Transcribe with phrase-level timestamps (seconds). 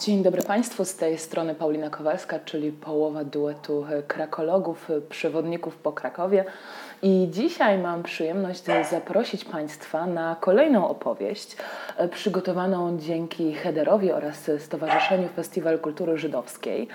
[0.00, 6.44] Dzień dobry Państwu, z tej strony Paulina Kowalska, czyli połowa duetu krakologów, przewodników po Krakowie.
[7.02, 11.56] I dzisiaj mam przyjemność zaprosić Państwa na kolejną opowieść
[11.96, 16.88] e, przygotowaną dzięki Hederowi oraz Stowarzyszeniu Festiwal Kultury Żydowskiej.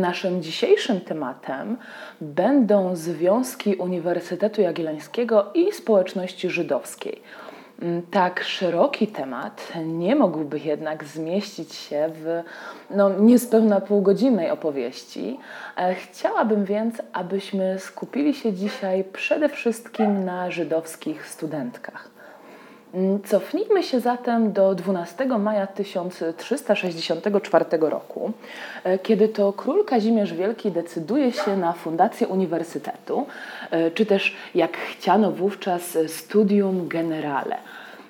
[0.00, 1.76] Naszym dzisiejszym tematem
[2.20, 7.22] będą związki Uniwersytetu Jagiellońskiego i społeczności żydowskiej.
[7.82, 12.42] Mm, tak szeroki temat nie mógłby jednak zmieścić się w
[12.90, 15.38] no, niespełna półgodzinnej opowieści.
[15.76, 22.19] E, chciałabym więc, abyśmy skupili się dzisiaj przede wszystkim na żydowskich studentkach.
[22.94, 28.32] Mm, cofnijmy się zatem do 12 maja 1364 roku,
[28.84, 33.26] e, kiedy to król Kazimierz Wielki decyduje się na fundację uniwersytetu,
[33.70, 37.56] e, czy też jak chciano wówczas studium generale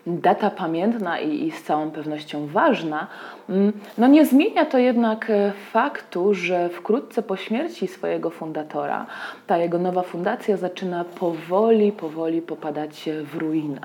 [0.07, 3.07] data pamiętna i, z całą pewnością ważna,
[3.49, 9.07] mm, no nie zmienia to jednak e, faktu, że wkrótce po śmierci swojego fundatora
[9.47, 13.81] ta jego nowa fundacja zaczyna powoli, powoli popadać w ruinę.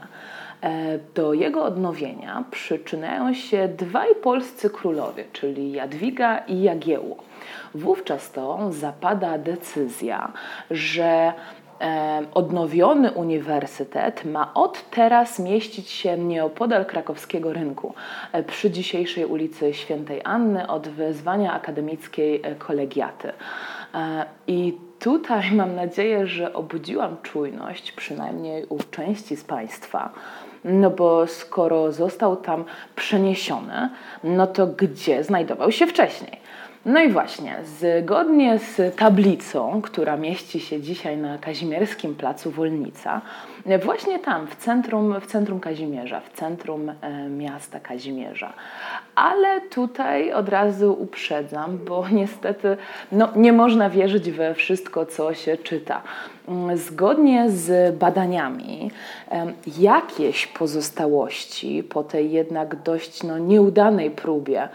[0.61, 7.17] E, do jego odnowienia przyczyniają się dwaj polscy królowie, czyli Jadwiga i Jagiełło.
[7.73, 10.31] Wówczas to zapada decyzja,
[10.72, 11.33] że
[12.33, 17.94] odnowiony uniwersytet ma od teraz mieścić się nieopodal krakowskiego rynku,
[18.31, 23.31] e, przy dzisiejszej ulicy Świętej Anny od wezwania akademickiej e, kolegiaty.
[23.96, 30.10] E, I tutaj mam nadzieję, że obudziłam czujność, przynajmniej u części z Państwa,
[30.64, 33.90] no bo skoro został tam przeniesiony,
[34.23, 36.40] no to gdzie znajdował się wcześniej?
[36.86, 43.22] No i właśnie, zgodnie z tablicą, która mieści się dzisiaj na Kazimierskim Placu Wolnica,
[43.83, 48.53] właśnie tam, w centrum, w centrum Kazimierza, w centrum e, miasta Kazimierza.
[49.16, 52.77] Ale tutaj od razu uprzedzam, bo niestety
[53.11, 56.02] no, nie można wierzyć we wszystko, co się czyta.
[56.48, 58.92] Mm, zgodnie z badaniami,
[59.78, 64.70] jakieś pozostałości po tej jednak dość no, nieudanej próbie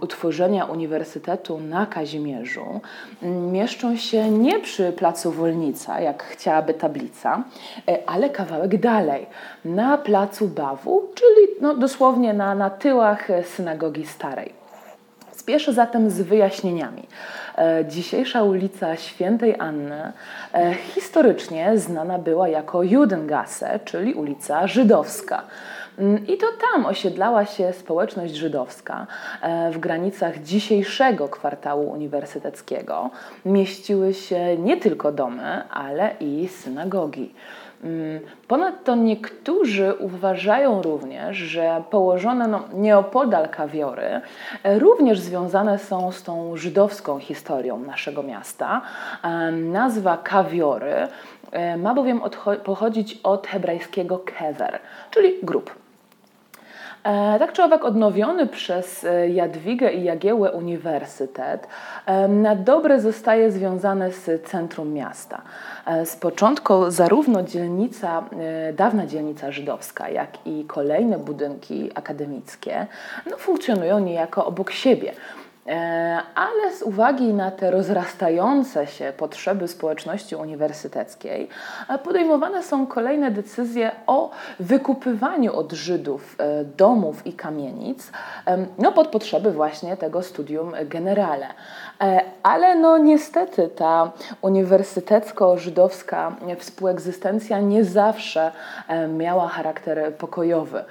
[0.00, 2.80] utworzenia uniwersytetu na Kazimierzu
[3.22, 7.44] mm, mieszczą się nie przy placu Wolnica, jak chciałaby tablica,
[7.88, 9.26] e, ale kawałek dalej,
[9.64, 14.63] na placu Bawu, czyli no, dosłownie na, na tyłach synagogi starej.
[15.44, 17.02] Spieszę zatem z wyjaśnieniami.
[17.58, 20.12] E, dzisiejsza ulica Świętej Anny
[20.54, 25.42] e, historycznie znana była jako Judengasse, czyli ulica żydowska.
[25.98, 29.06] Mm, I to tam osiedlała się społeczność żydowska.
[29.42, 33.10] E, w granicach dzisiejszego kwartału uniwersyteckiego
[33.44, 37.34] mieściły się nie tylko domy, ale i synagogi.
[37.84, 44.20] Mm, ponadto niektórzy uważają również, że położone no, nieopodal kawiory
[44.62, 48.82] e, również związane są z tą żydowską historią naszego miasta.
[49.52, 51.08] Nazwa kawiory
[51.52, 52.20] e, ma bowiem
[52.64, 54.78] pochodzić od hebrajskiego kever,
[55.10, 55.83] czyli grup.
[57.04, 61.68] E, tak czy owak odnowiony przez e, Jadwigę i Jagiełę Uniwersytet
[62.06, 65.42] e, na dobre zostaje związany z centrum miasta.
[66.04, 68.24] Z początku zarówno dzielnica,
[68.72, 72.86] dawna dzielnica żydowska, jak i kolejne budynki akademickie
[73.30, 75.12] no, funkcjonują niejako obok siebie.
[75.66, 81.48] E, ale z uwagi na te rozrastające się potrzeby społeczności uniwersyteckiej,
[81.88, 84.30] e, podejmowane są kolejne decyzje o
[84.60, 88.10] wykupywaniu od Żydów e, domów i kamienic
[88.78, 91.46] no, pod potrzeby właśnie tego studium generale.
[92.42, 98.52] Ale no niestety ta uniwersytecko-żydowska współegzystencja nie zawsze
[99.08, 100.84] miała charakter pokojowy.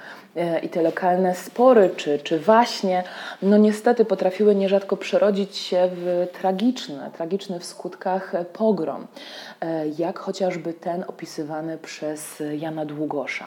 [0.62, 3.04] I te lokalne spory czy, czy waśnie,
[3.42, 9.06] no niestety potrafiły nierzadko przerodzić się w tragiczny, tragiczny w skutkach pogrom,
[9.60, 13.46] e, jak chociażby ten opisywany przez Jana Długosza.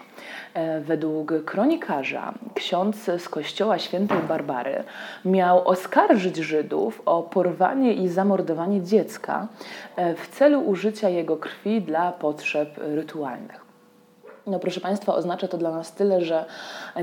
[0.54, 4.84] E, według kronikarza ksiądz z kościoła świętej Barbary
[5.26, 9.48] miał oskarżyć Żydów o porwanie i zamordowanie dziecka
[10.18, 13.67] w celu użycia jego krwi dla potrzeb rytualnych.
[14.48, 16.46] No proszę Państwa, oznacza to dla nas tyle, że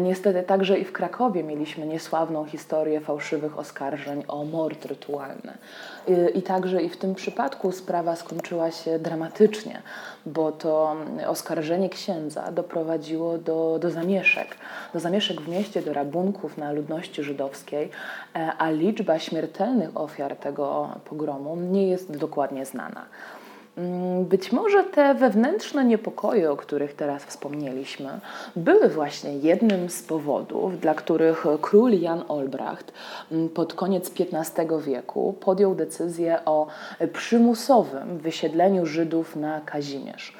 [0.00, 5.52] niestety także i w Krakowie mieliśmy niesławną historię fałszywych oskarżeń o mord rytualny.
[6.08, 9.82] I, I, także i w tym przypadku sprawa skończyła się dramatycznie,
[10.26, 10.96] bo to
[11.26, 14.56] oskarżenie księdza doprowadziło do, do zamieszek.
[14.92, 17.90] Do zamieszek w mieście, do rabunków na ludności żydowskiej,
[18.36, 23.06] e, a liczba śmiertelnych ofiar tego pogromu nie jest dokładnie znana.
[23.78, 28.20] Mm, być może te wewnętrzne niepokoje, o których teraz wspomnieliśmy,
[28.56, 32.92] były właśnie jednym z powodów, dla których król Jan Olbracht
[33.32, 36.66] mm, pod koniec XV wieku podjął decyzję o
[37.12, 40.36] przymusowym wysiedleniu Żydów na Kazimierz.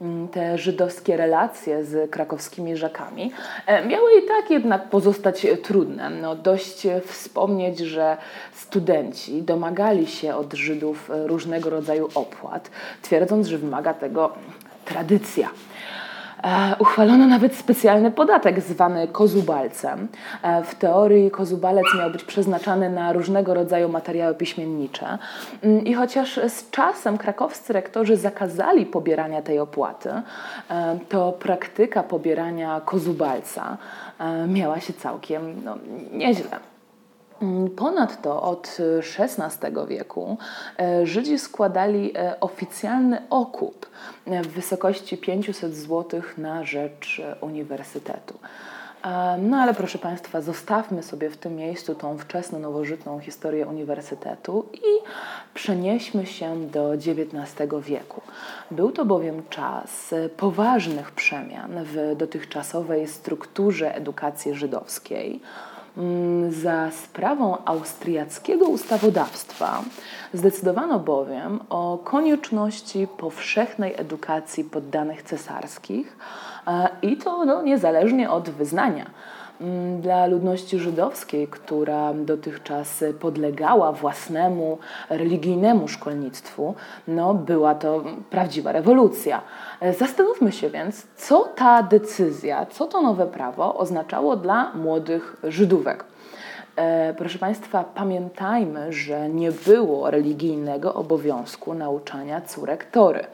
[0.00, 3.32] Mm, te żydowskie relacje z krakowskimi rzekami
[3.66, 6.10] e, miały i tak jednak pozostać trudne.
[6.10, 8.16] No, dość wspomnieć, że
[8.52, 12.70] studenci domagali się od Żydów różnego rodzaju opłat,
[13.02, 14.34] twierdząc, że wymaga tego
[14.84, 15.50] tradycja.
[16.44, 20.08] E, uchwalono nawet specjalny podatek zwany kozubalcem.
[20.42, 25.18] E, w teorii kozubalec miał być przeznaczany na różnego rodzaju materiały piśmiennicze.
[25.62, 30.10] Mm, I chociaż z czasem krakowscy rektorzy zakazali pobierania tej opłaty,
[30.70, 33.76] e, to praktyka pobierania kozubalca
[34.48, 35.76] miała się całkiem no,
[36.12, 36.67] nieźle.
[37.42, 38.78] Mm, ponadto od
[39.18, 40.36] XVI wieku
[40.78, 43.86] e, Żydzi składali e, oficjalny okup
[44.26, 48.38] e, w wysokości 500 zł na rzecz uniwersytetu.
[49.38, 55.08] No ale proszę Państwa, zostawmy sobie w tym miejscu tą wczesną, nowożytną historię uniwersytetu i
[55.54, 58.20] przenieśmy się do XIX wieku.
[58.70, 65.40] Był to bowiem czas poważnych przemian w dotychczasowej strukturze edukacji żydowskiej.
[65.98, 69.82] Mm, za sprawą austriackiego ustawodawstwa
[70.32, 76.16] zdecydowano bowiem o konieczności powszechnej edukacji poddanych cesarskich
[76.66, 79.10] e, i to no, niezależnie od wyznania.
[79.60, 84.78] Mm, dla ludności żydowskiej, która dotychczas podlegała własnemu
[85.10, 86.74] religijnemu szkolnictwu,
[87.08, 89.42] no, była to prawdziwa rewolucja.
[89.98, 96.04] Zastanówmy się więc, co ta decyzja, co to nowe prawo oznaczało dla młodych Żydówek.
[96.76, 103.26] E, proszę Państwa, pamiętajmy, że nie było religijnego obowiązku nauczania córek Tory.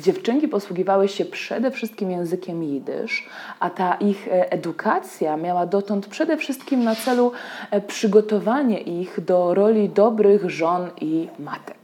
[0.00, 3.28] Dziewczynki posługiwały się przede wszystkim językiem jidysz,
[3.60, 7.32] a ta ich e, edukacja miała dotąd przede wszystkim na celu
[7.70, 11.79] e, przygotowanie ich do roli dobrych żon i matek.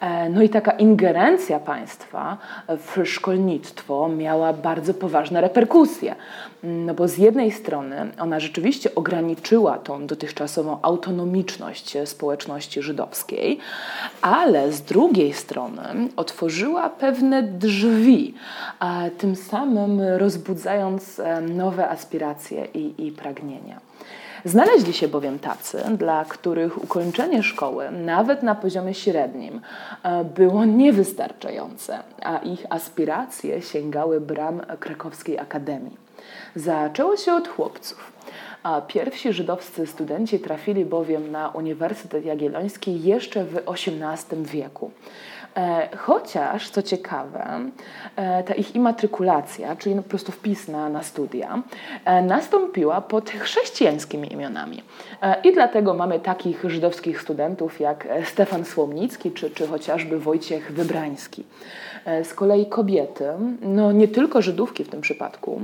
[0.00, 2.38] E, no i taka ingerencja państwa
[2.68, 6.14] w szkolnictwo miała bardzo poważne reperkusje.
[6.62, 13.58] No bo z jednej strony ona rzeczywiście ograniczyła tą dotychczasową autonomiczność społeczności żydowskiej,
[14.22, 15.82] ale z drugiej strony
[16.16, 18.34] otworzyła pewne drzwi,
[19.18, 23.80] tym samym rozbudzając e, nowe aspiracje i, i pragnienia.
[24.46, 29.60] Znaleźli się bowiem tacy, dla których ukończenie szkoły, nawet na poziomie średnim,
[30.02, 35.96] e, było niewystarczające, a ich aspiracje sięgały bram krakowskiej akademii.
[36.54, 38.12] Zaczęło się od chłopców.
[38.62, 44.90] A pierwsi żydowscy studenci trafili bowiem na Uniwersytet Jagielloński jeszcze w XVIII wieku.
[45.56, 47.60] E, chociaż, co ciekawe,
[48.16, 51.62] e, ta ich imatrykulacja, czyli no po prostu wpis na, na studia,
[52.04, 54.82] e, nastąpiła pod chrześcijańskimi imionami.
[55.44, 61.44] I dlatego mamy takich żydowskich studentów jak Stefan Słomnicki czy, czy chociażby Wojciech Wybrański.
[62.22, 63.24] Z kolei kobiety,
[63.62, 65.60] no nie tylko Żydówki w tym przypadku,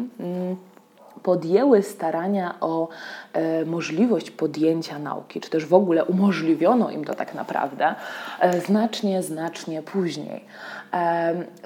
[1.22, 2.88] podjęły starania o
[3.32, 7.94] e, możliwość podjęcia nauki, czy też w ogóle umożliwiono im to tak naprawdę
[8.40, 10.44] e, znacznie, znacznie później.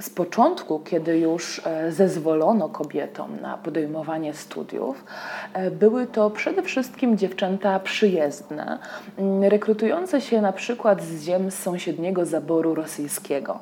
[0.00, 5.04] Z początku, kiedy już e, zezwolono kobietom na podejmowanie studiów,
[5.52, 8.78] e, były to przede wszystkim dziewczęta przyjezdne,
[9.42, 13.58] rekrutujące się na przykład z ziem sąsiedniego zaboru rosyjskiego.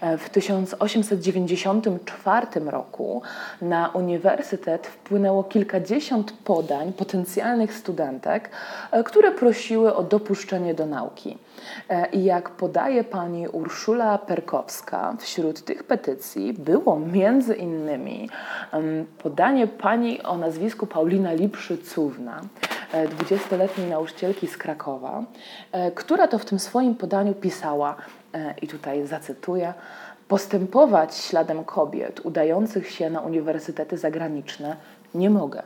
[0.00, 3.22] E, w 1894 roku
[3.62, 8.50] na uniwersytet wpłynęło kilkadziesiąt podań potencjalnych studentek,
[9.04, 11.38] które prosiły o dopuszczenie do nauki.
[12.12, 18.28] I jak podaje pani Urszula Perkowska, wśród tych petycji było między innymi
[19.18, 22.40] podanie pani o nazwisku Paulina Lipszycówna,
[22.92, 25.24] 20-letniej e, nauczycielki z Krakowa,
[25.72, 27.96] e, która to w tym swoim podaniu pisała,
[28.34, 29.74] e, i tutaj zacytuję,
[30.28, 34.76] postępować śladem kobiet udających się na uniwersytety zagraniczne
[35.14, 35.62] nie mogę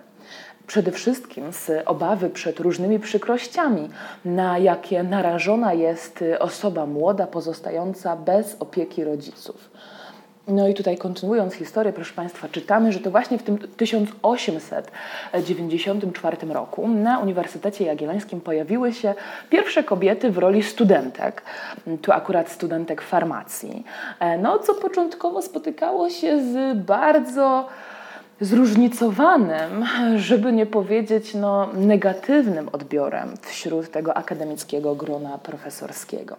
[0.70, 3.88] przede wszystkim z obawy przed różnymi przykrościami,
[4.24, 9.70] na jakie narażona jest osoba młoda pozostająca bez opieki rodziców.
[10.48, 16.88] No i tutaj kontynuując historię, proszę Państwa, czytamy, że to właśnie w tym 1894 roku
[16.88, 19.14] na Uniwersytecie Jagiellońskim pojawiły się
[19.50, 21.42] pierwsze kobiety w roli studentek,
[22.02, 23.84] tu akurat studentek farmacji,
[24.38, 27.68] no co początkowo spotykało się z bardzo
[28.40, 36.36] zróżnicowanym, żeby nie powiedzieć no, negatywnym odbiorem wśród tego akademickiego grona profesorskiego.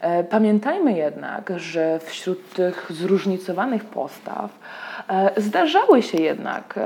[0.00, 4.50] E, pamiętajmy jednak, że wśród tych zróżnicowanych postaw
[5.08, 6.78] e, zdarzały się jednak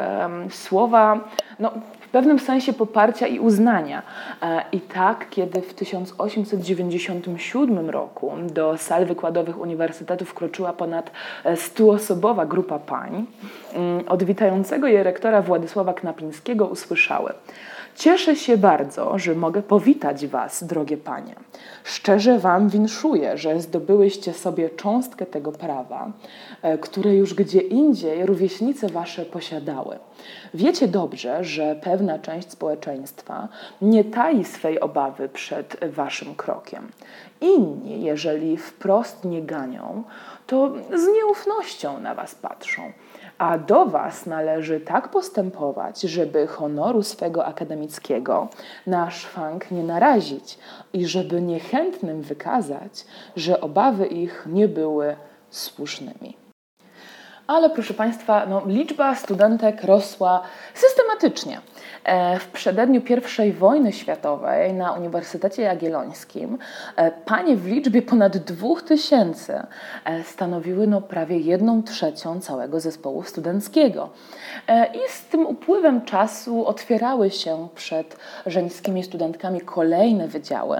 [0.50, 1.20] słowa
[1.58, 1.72] no,
[2.10, 4.02] pewnym sensie poparcia i uznania.
[4.42, 11.10] E, I tak, kiedy w 1897 roku do sal wykładowych uniwersytetu wkroczyła ponad
[11.44, 13.26] 100-osobowa grupa pań,
[13.74, 17.32] mm, od witającego je rektora Władysława Knapińskiego usłyszały–
[18.00, 21.34] Cieszę się bardzo, że mogę powitać Was, drogie panie.
[21.84, 26.12] Szczerze Wam winszuję, że zdobyłyście sobie cząstkę tego prawa,
[26.62, 29.98] e, które już gdzie indziej rówieśnice Wasze posiadały.
[30.54, 33.48] Wiecie dobrze, że pewna część społeczeństwa
[33.82, 36.88] nie tai swej obawy przed Waszym krokiem.
[37.40, 40.02] Inni, jeżeli wprost nie ganią,
[40.46, 42.92] to z nieufnością na Was patrzą
[43.40, 48.48] a do Was należy tak postępować, żeby honoru swego akademickiego
[48.86, 50.58] na szwank nie narazić
[50.92, 53.04] i żeby niechętnym wykazać,
[53.36, 55.16] że obawy ich nie były
[55.50, 56.39] słusznymi.
[57.50, 60.42] Ale proszę Państwa, no, liczba studentek rosła
[60.74, 61.60] systematycznie.
[62.04, 63.02] E, w przededniu
[63.46, 66.58] I wojny światowej na Uniwersytecie Jagiellońskim
[66.96, 69.66] e, panie w liczbie ponad 2000
[70.04, 74.10] e, stanowiły no prawie jedną trzecią całego zespołu studenckiego.
[74.94, 78.16] I z tym upływem czasu otwierały się przed
[78.46, 80.76] żeńskimi studentkami kolejne wydziały.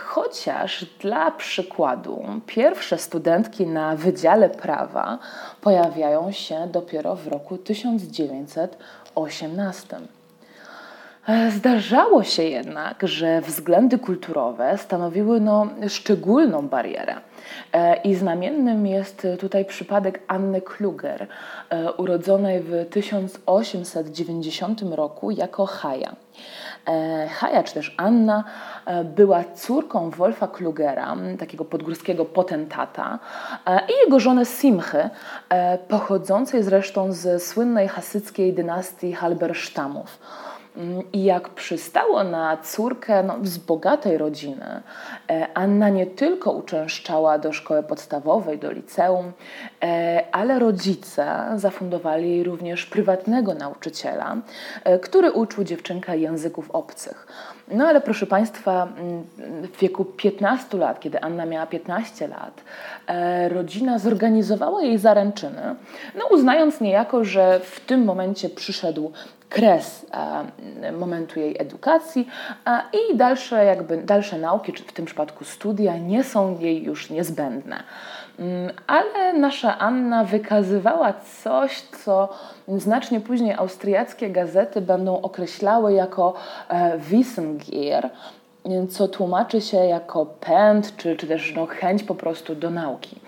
[0.00, 5.18] Chociaż dla przykładu pierwsze studentki na Wydziale Prawa
[5.60, 10.17] pojawiają się dopiero w roku 1918.
[11.28, 17.14] E, zdarzało się jednak, że względy kulturowe stanowiły no, szczególną barierę.
[17.72, 21.26] E, I znamiennym jest tutaj przypadek Anny Kluger,
[21.70, 26.16] e, urodzonej w 1890 roku jako Haja.
[27.30, 28.44] Haja, czy też Anna,
[29.04, 33.18] była córką Wolfa Klugera, takiego podgórskiego potentata,
[33.88, 35.10] i jego żony Simchy,
[35.88, 40.18] pochodzącej zresztą z słynnej hasyckiej dynastii Halbersztamów.
[40.78, 44.82] Mm, I jak przystało na córkę no, z bogatej rodziny,
[45.30, 49.32] e, Anna nie tylko uczęszczała do szkoły podstawowej, do liceum,
[49.82, 54.36] e, ale rodzice zafundowali jej również prywatnego nauczyciela,
[54.84, 57.26] e, który uczył dziewczynkę języków obcych.
[57.68, 59.22] No ale proszę Państwa, mm,
[59.62, 62.60] w wieku 15 lat, kiedy Anna miała 15 lat,
[63.48, 65.74] rodzina zorganizowała jej zaręczyny,
[66.18, 69.12] no uznając niejako, że w tym momencie przyszedł
[69.48, 70.06] kres
[70.98, 72.28] momentu jej edukacji
[72.92, 77.82] i dalsze, jakby, dalsze nauki, czy w tym przypadku studia, nie są jej już niezbędne.
[78.38, 81.12] Mm, ale nasza Anna wykazywała
[81.42, 82.28] coś, co
[82.68, 86.34] znacznie później austriackie gazety będą określały jako
[86.68, 88.10] e, Wissengier,
[88.90, 93.20] co tłumaczy się jako pęd, czy, czy też no, chęć po prostu do nauki.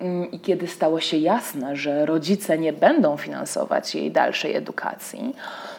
[0.00, 5.36] Mm, I kiedy stało się jasne, że rodzice nie będą finansować jej dalszej edukacji,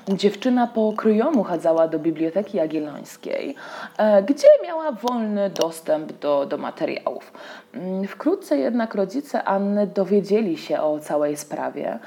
[0.07, 3.55] dziewczyna po kryjomu chadzała do Biblioteki Jagiellońskiej,
[3.97, 7.33] e, gdzie miała wolny dostęp do, do materiałów.
[7.74, 12.00] Mm, wkrótce jednak rodzice Anny dowiedzieli się o całej sprawie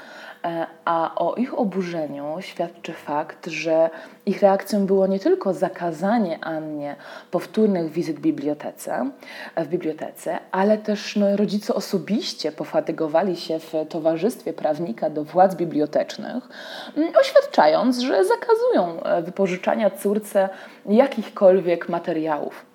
[0.85, 3.89] a o ich oburzeniu świadczy fakt, że
[4.25, 6.95] ich reakcją było nie tylko zakazanie Annie
[7.31, 9.11] powtórnych wizyt w bibliotece,
[9.57, 16.49] w bibliotece ale też no, rodzice osobiście pofatygowali się w towarzystwie prawnika do władz bibliotecznych,
[16.97, 20.49] mm, oświadczając, że zakazują e, wypożyczania córce
[20.85, 22.65] jakichkolwiek materiałów.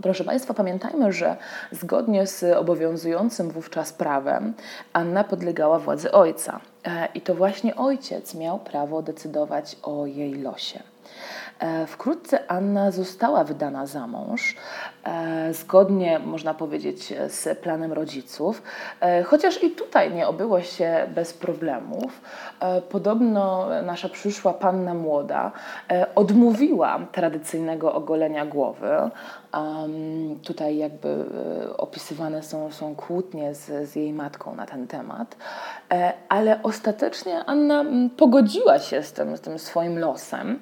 [0.00, 1.36] Proszę Państwa, pamiętajmy, że
[1.72, 4.54] zgodnie z obowiązującym wówczas prawem
[4.92, 10.82] Anna podlegała władzy ojca e, i to właśnie ojciec miał prawo decydować o jej losie.
[11.58, 14.56] E, wkrótce Anna została wydana za mąż,
[15.04, 18.62] e, zgodnie, można powiedzieć, z planem rodziców,
[19.24, 22.20] chociaż i tutaj nie obyło się bez problemów.
[22.90, 25.52] Podobno nasza przyszła panna młoda
[26.14, 29.10] odmówiła tradycyjnego ogolenia głowy.
[30.44, 31.24] Tutaj jakby
[31.76, 35.36] opisywane są, są kłótnie z, z jej matką na ten temat,
[36.28, 37.84] ale ostatecznie Anna
[38.16, 40.60] pogodziła się z tym, z tym swoim losem.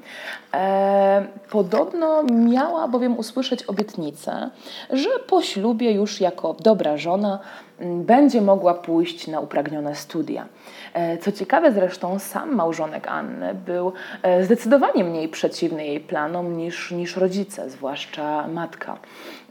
[1.51, 4.51] Podobno miała bowiem usłyszeć obietnicę,
[4.91, 7.39] że po ślubie już jako dobra żona
[7.81, 10.47] będzie mogła pójść na upragnione studia.
[10.95, 16.91] E, co ciekawe zresztą, sam małżonek Anny był e, zdecydowanie mniej przeciwny jej planom niż,
[16.91, 18.99] niż rodzice, zwłaszcza matka.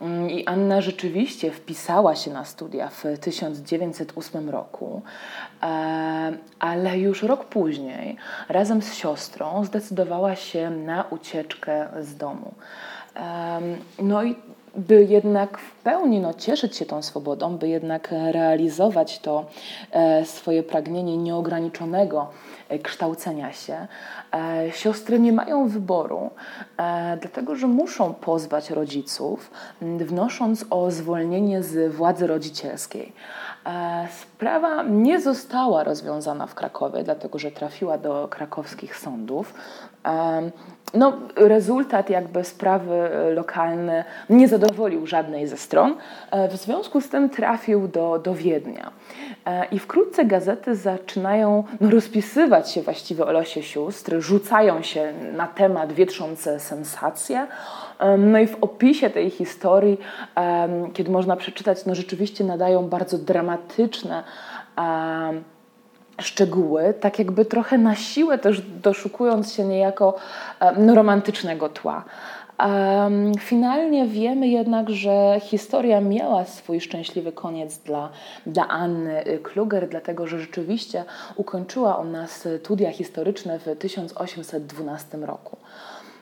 [0.01, 5.01] Mm, I Anna rzeczywiście wpisała się na studia w 1908 roku,
[5.63, 5.67] e,
[6.59, 8.15] ale już rok później
[8.49, 12.53] razem z siostrą zdecydowała się na ucieczkę z domu.
[13.99, 14.35] No i
[14.75, 19.45] by jednak w pełni no, cieszyć się tą swobodą, by jednak realizować to
[19.91, 22.27] e, swoje pragnienie nieograniczonego
[22.69, 23.87] e, kształcenia się,
[24.33, 26.29] e, siostry nie mają wyboru,
[27.21, 33.13] dlatego że muszą pozwać rodziców, wnosząc o zwolnienie z władzy rodzicielskiej.
[34.21, 39.53] Sprawa nie została rozwiązana w Krakowie, dlatego że trafiła do krakowskich sądów.
[40.05, 40.51] E,
[40.93, 45.95] no, rezultat jakby sprawy e, lokalny nie zadowolił żadnej ze stron,
[46.51, 48.91] w związku z tym trafił do, do Wiednia.
[49.71, 55.93] I wkrótce gazety zaczynają no, rozpisywać się właściwie o losie sióstr, rzucają się na temat
[55.93, 57.47] wietrzące sensacje.
[58.17, 59.97] No i w opisie tej historii,
[60.93, 64.23] kiedy można przeczytać, no rzeczywiście nadają bardzo dramatyczne
[66.21, 70.15] szczegóły, tak jakby trochę na siłę też doszukując się niejako
[70.77, 72.05] no, romantycznego tła.
[73.39, 78.09] finalnie wiemy jednak, że historia miała swój szczęśliwy koniec dla,
[78.45, 81.03] dla Anny Kluger, dlatego że rzeczywiście
[81.35, 85.57] ukończyła ona studia historyczne w 1812 roku.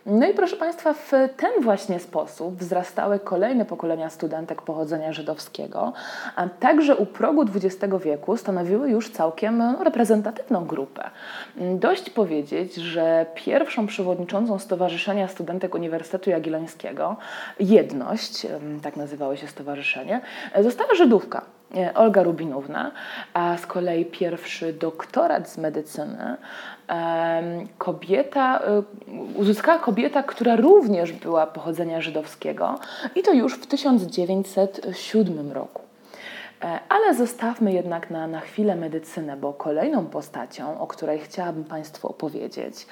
[0.10, 5.94] No i proszę Państwa, w ten właśnie sposób wzrastały kolejne pokolenia studentek pochodzenia żydowskiego,
[6.36, 11.10] a także u progu XX wieku stanowiły już całkiem reprezentatywną grupę.
[11.58, 17.16] Dość powiedzieć, że pierwszą przewodniczącą Stowarzyszenia Studentek Uniwersytetu Jagiellońskiego,
[17.60, 18.48] Jedność,
[18.84, 20.22] tak nazywało się stowarzyszenie,
[20.60, 21.46] została Żydówka.
[21.76, 22.92] E, Olga Rubinówna,
[23.34, 26.38] a z kolei pierwszy doktorat z medycyny
[27.78, 28.84] kobieta, e,
[29.36, 32.80] uzyskała kobieta, która również była pochodzenia żydowskiego
[33.16, 35.82] i to już w 1907 roku.
[36.64, 42.08] E, ale zostawmy jednak na, na chwilę medycynę, bo kolejną postacią, o której chciałabym Państwu
[42.08, 42.88] opowiedzieć,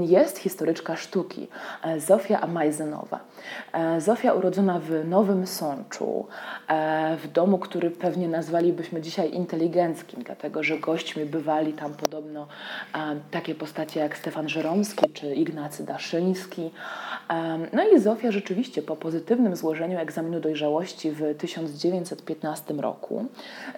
[0.00, 1.48] jest historyczka sztuki
[1.84, 3.20] e, Zofia Amajzenowa.
[3.72, 6.26] E, Zofia urodzona w Nowym Sączu,
[7.22, 12.46] w domu, który pewnie nazwalibyśmy dzisiaj inteligenckim, dlatego że gośćmi bywali tam podobno
[13.30, 16.70] takie postacie jak Stefan Żeromski czy Ignacy Daszyński.
[17.72, 23.24] No i Zofia rzeczywiście po pozytywnym złożeniu egzaminu dojrzałości w 1915 roku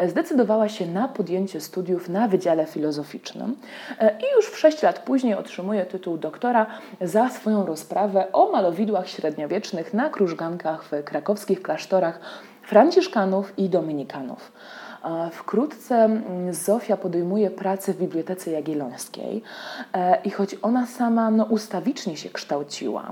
[0.06, 3.56] zdecydowała się na podjęcie studiów na Wydziale Filozoficznym
[3.98, 6.66] e, i już w sześć lat później otrzymuje tytuł doktora
[7.00, 9.49] za swoją rozprawę o malowidłach średniowiecznych
[9.94, 12.20] na krużgankach w krakowskich klasztorach
[12.62, 14.52] franciszkanów i dominikanów.
[15.32, 19.42] Wkrótce mm, Zofia podejmuje pracę w Bibliotece Jagiellońskiej
[19.92, 23.10] e, i choć ona sama no, ustawicznie się kształciła,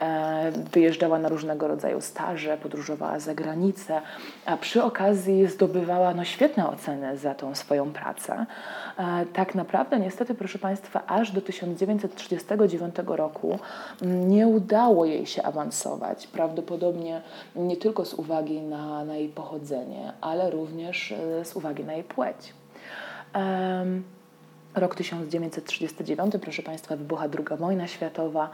[0.00, 4.00] e, wyjeżdżała na różnego rodzaju staże, podróżowała za granicę,
[4.46, 8.46] a przy okazji zdobywała no, świetne oceny za tą swoją pracę,
[8.98, 13.58] e, tak naprawdę niestety, proszę Państwa, aż do 1939 roku
[14.02, 16.26] mm, nie udało jej się awansować.
[16.26, 17.22] Prawdopodobnie
[17.56, 21.14] nie tylko z uwagi na, na jej pochodzenie, ale również
[21.44, 22.54] z uwagi na jej płeć.
[23.34, 24.04] Um,
[24.74, 28.50] Rok 1939, proszę Państwa, wybucha II wojna światowa.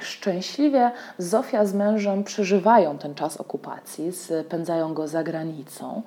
[0.00, 6.02] Szczęśliwie Zofia z mężem przeżywają ten czas okupacji, spędzają go za granicą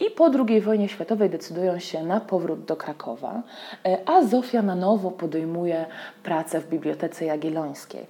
[0.00, 3.42] i po II wojnie światowej decydują się na powrót do Krakowa,
[3.86, 5.86] e, a Zofia na nowo podejmuje
[6.22, 8.06] pracę w Bibliotece Jagiellońskiej.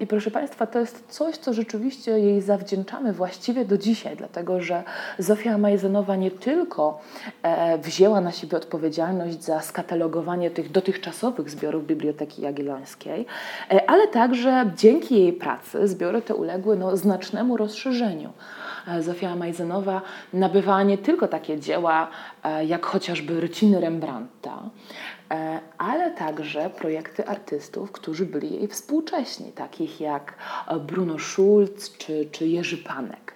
[0.00, 4.82] I proszę Państwa, to jest coś, co rzeczywiście jej zawdzięczamy właściwie do dzisiaj, dlatego że
[5.18, 7.00] Zofia Majzenowa nie tylko
[7.42, 13.26] e, wzięła na siebie odpowiedzialność za skatalogowanie tych dotychczasowych zbiorów Biblioteki Jagiellońskiej,
[13.70, 18.32] e, ale także dzięki jej pracy zbiory te uległy no, znacznemu rozszerzeniu.
[18.88, 22.08] E, Zofia Majzenowa nabywała nie tylko takie dzieła,
[22.44, 24.62] e, jak chociażby ryciny Rembrandta,
[25.78, 30.34] ale także projekty artystów, którzy byli jej współcześni, takich jak
[30.80, 33.29] Bruno Schulz czy, czy Jerzy Panek.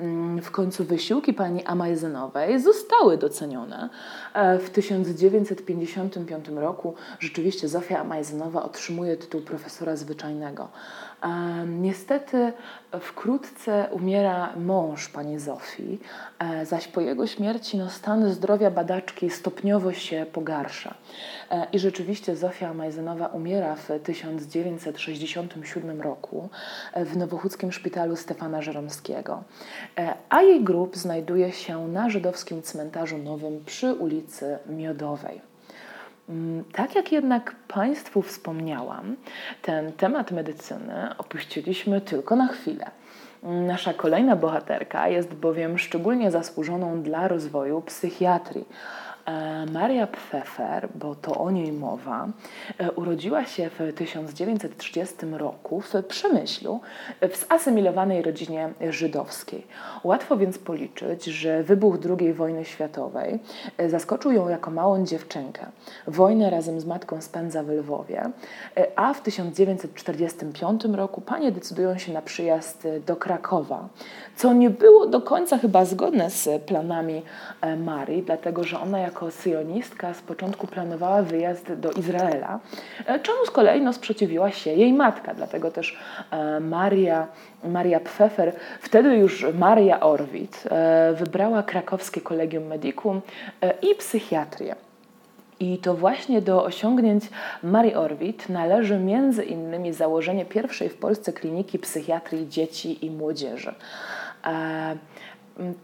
[0.00, 3.88] Mm, w końcu wysiłki pani Amajzenowej zostały docenione.
[4.34, 10.68] E, w 1955 roku rzeczywiście Zofia Amajzenowa otrzymuje tytuł profesora zwyczajnego.
[11.66, 12.52] Niestety
[13.00, 16.00] wkrótce umiera mąż pani Zofii,
[16.38, 20.94] e, zaś po jego śmierci no, stan zdrowia badaczki stopniowo się pogarsza.
[21.50, 26.48] E, I rzeczywiście Zofia Majzenowa umiera w 1967 roku
[26.92, 29.44] e, w Nowochódzkim Szpitalu Stefana Żeromskiego,
[30.28, 35.55] a jej grób znajduje się na żydowskim cmentarzu nowym przy ulicy Miodowej.
[36.28, 39.16] Mm, tak jak jednak Państwu wspomniałam,
[39.62, 42.90] ten temat medycyny opuściliśmy tylko na chwilę.
[43.42, 48.68] Nasza kolejna bohaterka jest bowiem szczególnie zasłużoną dla rozwoju psychiatrii.
[49.26, 52.28] E, Maria Pfeffer, bo to o niej mowa,
[52.78, 56.80] e, urodziła się w 1930 roku w Przemyślu,
[57.22, 59.66] w zasymilowanej rodzinie żydowskiej.
[60.04, 63.38] Łatwo więc policzyć, że wybuch II wojny światowej
[63.78, 65.66] e, zaskoczył ją jako małą dziewczynkę.
[66.06, 68.30] Wojnę razem z matką spędza w Lwowie,
[68.96, 73.88] a w 1945 roku panie decydują się na przyjazd do Krakowa,
[74.36, 77.22] co nie było do końca chyba zgodne z planami
[77.76, 82.60] Marii, dlatego że ona jako jako syjonistka z początku planowała wyjazd do Izraela,
[83.06, 85.34] e, czemu z kolei no, sprzeciwiła się jej matka.
[85.34, 85.98] Dlatego też
[86.30, 87.26] e, Maria,
[87.64, 93.20] Maria Pfeffer, wtedy już Maria Orwit, e, wybrała krakowskie Kolegium Medicum
[93.82, 94.74] i psychiatrię.
[95.60, 97.24] I to właśnie do osiągnięć
[97.62, 103.74] Marii Orwit należy między innymi założenie pierwszej w Polsce kliniki psychiatrii dzieci i młodzieży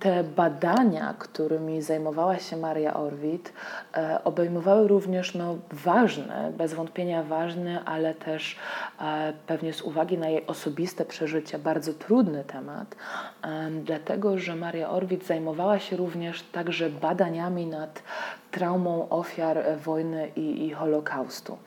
[0.01, 3.53] te badania, którymi zajmowała się Maria Orwit,
[3.95, 8.57] e, obejmowały również no, ważny, bez wątpienia ważny, ale też
[9.01, 12.97] e, pewnie z uwagi na jej osobiste przeżycie bardzo trudny temat,
[13.43, 18.03] e, dlatego że Maria Orwit zajmowała się również także badaniami nad
[18.51, 21.59] traumą ofiar wojny i, i Holokaustu.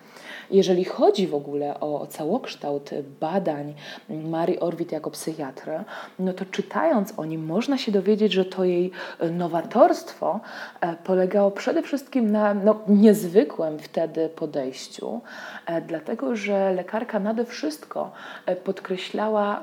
[0.51, 3.73] Jeżeli chodzi w ogóle o, całokształt badań
[4.09, 5.83] Marii Orwit jako psychiatry,
[6.19, 8.91] no to czytając o nim można się dowiedzieć, że to jej
[9.31, 10.39] nowatorstwo
[10.81, 15.21] e, polegało przede wszystkim na no, niezwykłym wtedy podejściu,
[15.65, 18.11] e, dlatego że lekarka nade wszystko
[18.45, 19.61] e, podkreślała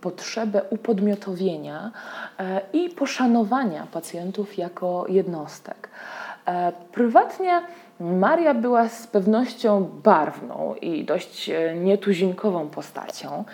[0.00, 1.90] potrzebę upodmiotowienia
[2.72, 5.88] i poszanowania pacjentów jako jednostek.
[6.92, 7.62] Prywatnie
[8.00, 13.44] Maria była z pewnością barwną i dość e, nietuzinkową postacią.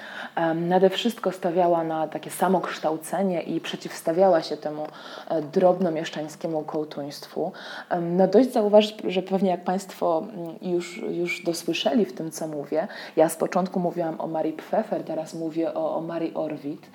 [0.54, 4.86] Nade wszystko stawiała na takie samokształcenie i przeciwstawiała się temu
[5.28, 7.52] e, drobnomieszczańskiemu kołtuństwu.
[8.00, 12.88] No dość zauważyć, że pewnie jak Państwo mm, już, już dosłyszeli w tym, co mówię,
[13.16, 16.90] ja z początku mówiłam o Marii Pfeffer, teraz mówię o, o Marii Orwit.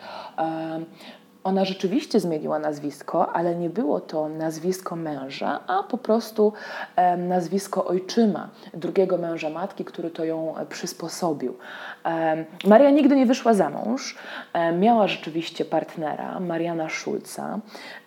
[1.45, 6.53] Ona rzeczywiście zmieniła nazwisko, ale nie było to nazwisko męża, a po prostu
[7.17, 11.57] nazwisko ojczyma, drugiego męża matki, który to ją e, przysposobił.
[12.65, 14.17] Maria nigdy nie wyszła za mąż.
[14.79, 17.59] Miała rzeczywiście partnera, Mariana Szulca,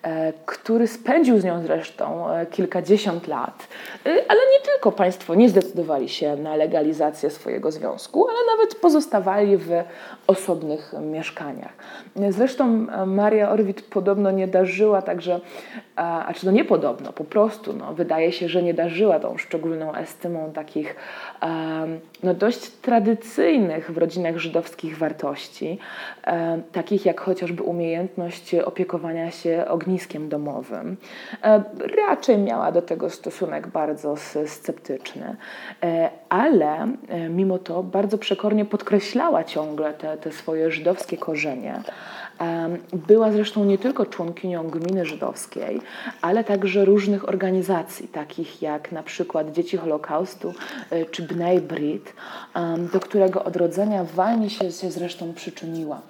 [0.02, 3.68] e, który spędził z nią zresztą e, kilkadziesiąt lat,
[4.04, 9.70] ale nie tylko państwo nie zdecydowali się na legalizację swojego związku, ale nawet pozostawali w
[10.26, 11.72] osobnych mieszkaniach.
[12.30, 12.86] Zresztą
[13.28, 15.40] Maria Orwit podobno nie darzyła także,
[15.98, 19.38] a, a czy to nie podobno, po prostu no, wydaje się, że nie darzyła tą
[19.38, 20.96] szczególną estymą takich
[21.42, 25.78] um, no, dość tradycyjnych w rodzinach żydowskich wartości,
[26.26, 30.96] um, takich jak chociażby umiejętność opiekowania się ogniskiem domowym.
[31.44, 31.64] Um,
[32.08, 35.36] raczej miała do tego stosunek bardzo sceptyczny,
[35.82, 41.82] e, ale e, mimo to bardzo przekornie podkreślała ciągle te, te swoje żydowskie korzenie.
[42.92, 45.80] Była zresztą nie tylko członkinią gminy żydowskiej,
[46.22, 50.54] ale także różnych organizacji, takich jak na przykład Dzieci Holokaustu
[50.90, 52.14] e, czy Bnei Brit,
[52.92, 56.00] do którego odrodzenia walnie się, się zresztą przyczyniła.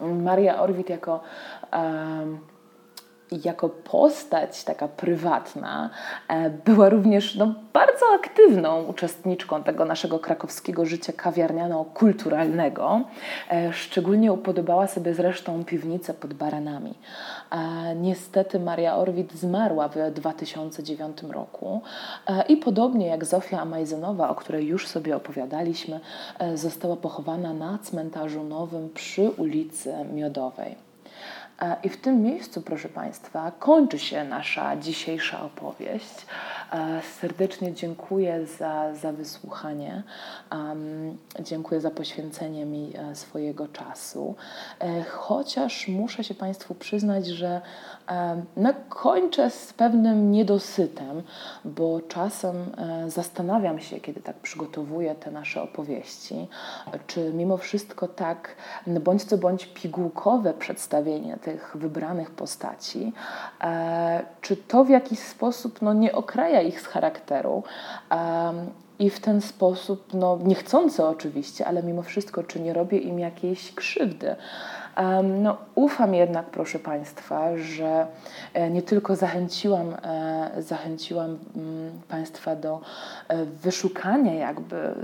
[0.00, 1.20] Maria Orwit jako
[3.44, 5.90] jako postać taka prywatna
[6.28, 13.00] e, była również no, bardzo aktywną uczestniczką tego naszego krakowskiego życia kawiarniano-kulturalnego.
[13.50, 16.94] E, szczególnie upodobała sobie zresztą piwnicę pod Baranami.
[17.50, 21.80] E, niestety Maria Orwit zmarła w 2009 roku
[22.48, 26.00] i podobnie jak Zofia Amajzenowa, o której już sobie opowiadaliśmy,
[26.54, 30.88] została pochowana na cmentarzu nowym przy ulicy Miodowej.
[31.62, 36.26] E, I w tym miejscu, proszę Państwa, kończy się nasza dzisiejsza opowieść.
[36.72, 40.02] E, serdecznie dziękuję za, za wysłuchanie.
[41.40, 44.34] Dziękuję za poświęcenie mi e, swojego czasu.
[45.10, 47.60] Chociaż muszę się Państwu przyznać, że
[48.56, 51.22] no, kończę z pewnym niedosytem,
[51.64, 52.56] bo czasem
[53.06, 56.48] zastanawiam się, kiedy tak przygotowuję te nasze opowieści,
[57.06, 63.12] czy mimo wszystko tak, no bądź co bądź pigułkowe przedstawienie tych wybranych postaci,
[63.60, 67.62] e, czy to w jakiś sposób no, nie okraja ich z charakteru,
[68.98, 73.74] i w ten sposób, no niechcący oczywiście, ale mimo wszystko, czy nie robię im jakiejś
[73.74, 74.36] krzywdy.
[75.22, 78.06] No, ufam jednak, proszę Państwa, że
[78.54, 82.80] e, nie tylko zachęciłam, e, zachęciłam mm, Państwa do
[83.28, 84.94] e, wyszukania jakby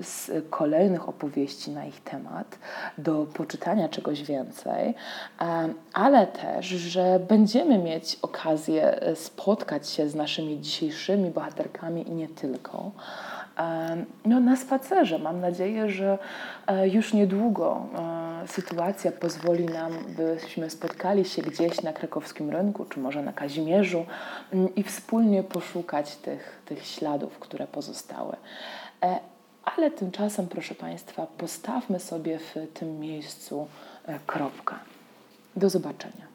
[0.50, 2.58] kolejnych opowieści na ich temat,
[2.98, 4.94] do poczytania czegoś więcej,
[5.92, 12.90] ale też, że będziemy mieć okazję spotkać się z naszymi dzisiejszymi bohaterkami i nie tylko
[14.24, 15.18] no, na spacerze.
[15.18, 16.18] Mam nadzieję, że
[16.66, 17.86] e, już niedługo
[18.44, 24.06] e, sytuacja pozwoli nam, byśmy spotkali się gdzieś na krakowskim rynku, czy może na Kazimierzu
[24.52, 28.36] mm, i wspólnie poszukać tych, tych śladów, które pozostały.
[29.02, 29.18] E,
[29.64, 33.66] ale tymczasem, proszę Państwa, postawmy sobie w tym miejscu
[34.26, 34.74] kropkę.
[35.56, 36.33] Do zobaczenia.